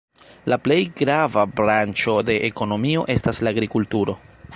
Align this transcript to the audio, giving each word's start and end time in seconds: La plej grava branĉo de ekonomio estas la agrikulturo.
La 0.51 0.57
plej 0.67 0.77
grava 1.01 1.43
branĉo 1.59 2.15
de 2.31 2.39
ekonomio 2.47 3.05
estas 3.17 3.43
la 3.45 3.55
agrikulturo. 3.57 4.17